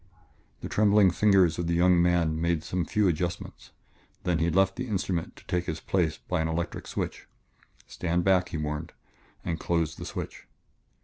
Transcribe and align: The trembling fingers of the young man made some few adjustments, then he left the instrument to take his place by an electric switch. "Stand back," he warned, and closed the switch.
The 0.61 0.67
trembling 0.67 1.11
fingers 1.11 1.59
of 1.59 1.67
the 1.67 1.75
young 1.75 2.01
man 2.01 2.41
made 2.41 2.63
some 2.63 2.85
few 2.85 3.07
adjustments, 3.07 3.69
then 4.23 4.39
he 4.39 4.49
left 4.49 4.75
the 4.75 4.87
instrument 4.87 5.35
to 5.35 5.45
take 5.45 5.65
his 5.65 5.79
place 5.79 6.17
by 6.17 6.41
an 6.41 6.47
electric 6.47 6.87
switch. 6.87 7.27
"Stand 7.85 8.23
back," 8.23 8.49
he 8.49 8.57
warned, 8.57 8.93
and 9.45 9.59
closed 9.59 9.99
the 9.99 10.05
switch. 10.07 10.47